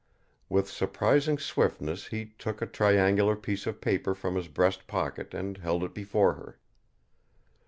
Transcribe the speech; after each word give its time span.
With 0.49 0.67
surprising 0.67 1.37
swiftness 1.37 2.07
he 2.07 2.33
took 2.39 2.59
a 2.59 2.65
triangular 2.65 3.35
piece 3.35 3.67
of 3.67 3.79
paper 3.79 4.15
from 4.15 4.33
his 4.35 4.47
breast 4.47 4.87
pocket 4.87 5.31
and 5.35 5.59
held 5.59 5.83
it 5.83 5.93
before 5.93 6.33
her. 6.33 6.57